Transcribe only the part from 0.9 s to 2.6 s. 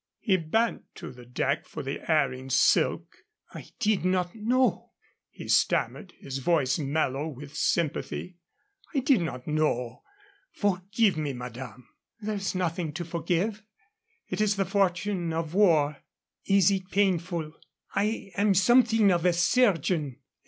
to the deck for the erring